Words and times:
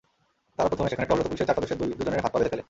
তারা 0.55 0.67
প্রথমে 0.69 0.91
সেখানে 0.91 1.07
টহলরত 1.09 1.27
পুলিশের 1.29 1.47
চার 1.49 1.57
সদস্যের 1.57 1.79
দুজনের 2.01 2.23
হাত-পা 2.23 2.39
বেঁধে 2.39 2.51
ফেলে। 2.51 2.59